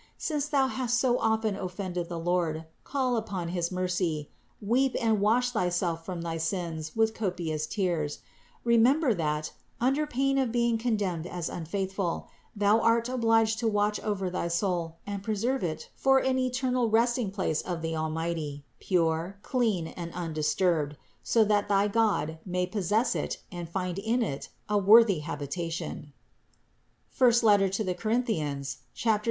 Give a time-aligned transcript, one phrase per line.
[0.17, 5.51] Since thou hast so often offended the Lord, call upon his mercy, weep and wash
[5.51, 8.17] thyself from thy sins with copious tears;
[8.63, 14.31] remember that, under pain of being condemned as unfaithful, thou art obliged to watch over
[14.31, 19.85] thy soul and preserve it for an eternal resting place of the Almighty, pure, clean
[19.85, 24.23] and THE INCARNATION 331 undisturbed; so that thy God may possess it and find in
[24.23, 26.11] it a worthy habitation
[27.15, 27.57] (I Cor.
[27.69, 28.75] 2, 16).